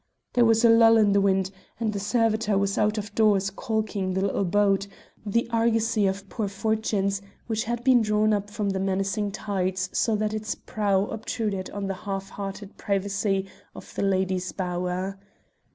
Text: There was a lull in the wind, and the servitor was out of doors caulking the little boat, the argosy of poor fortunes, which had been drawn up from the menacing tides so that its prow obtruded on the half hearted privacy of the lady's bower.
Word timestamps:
There 0.33 0.45
was 0.45 0.65
a 0.65 0.69
lull 0.71 0.97
in 0.97 1.11
the 1.11 1.21
wind, 1.21 1.51
and 1.79 1.93
the 1.93 1.99
servitor 1.99 2.57
was 2.57 2.75
out 2.75 2.97
of 2.97 3.13
doors 3.13 3.51
caulking 3.51 4.15
the 4.15 4.21
little 4.23 4.45
boat, 4.45 4.87
the 5.23 5.47
argosy 5.51 6.07
of 6.07 6.27
poor 6.27 6.47
fortunes, 6.47 7.21
which 7.45 7.65
had 7.65 7.83
been 7.83 8.01
drawn 8.01 8.33
up 8.33 8.49
from 8.49 8.71
the 8.71 8.79
menacing 8.79 9.29
tides 9.31 9.91
so 9.93 10.15
that 10.15 10.33
its 10.33 10.55
prow 10.55 11.05
obtruded 11.05 11.69
on 11.69 11.85
the 11.85 11.93
half 12.09 12.29
hearted 12.31 12.77
privacy 12.77 13.45
of 13.75 13.93
the 13.93 14.01
lady's 14.01 14.51
bower. 14.51 15.19